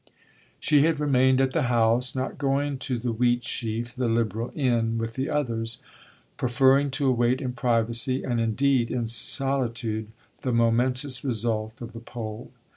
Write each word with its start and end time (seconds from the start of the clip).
She 0.59 0.81
had 0.81 0.99
remained 0.99 1.39
at 1.39 1.51
the 1.53 1.61
house, 1.69 2.15
not 2.15 2.39
going 2.39 2.79
to 2.79 2.97
the 2.97 3.11
Wheatsheaf, 3.13 3.93
the 3.93 4.07
Liberal 4.07 4.51
inn, 4.55 4.97
with 4.97 5.13
the 5.13 5.29
others; 5.29 5.77
preferring 6.37 6.89
to 6.97 7.05
await 7.05 7.39
in 7.39 7.53
privacy 7.53 8.23
and 8.23 8.41
indeed 8.41 8.89
in 8.89 9.05
solitude 9.05 10.07
the 10.41 10.51
momentous 10.53 11.23
result 11.23 11.81
of 11.83 11.93
the 11.93 11.99
poll. 11.99 12.51